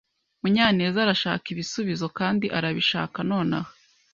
Munyanez 0.41 0.95
arashaka 1.03 1.45
ibisubizo 1.53 2.05
kandi 2.19 2.45
arabishaka 2.57 3.17
nonaha. 3.29 3.71